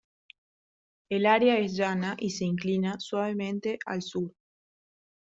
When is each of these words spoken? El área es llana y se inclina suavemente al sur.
El 1.09 1.27
área 1.27 1.59
es 1.59 1.75
llana 1.77 2.15
y 2.19 2.31
se 2.31 2.43
inclina 2.43 2.99
suavemente 2.99 3.77
al 3.85 4.01
sur. 4.01 4.33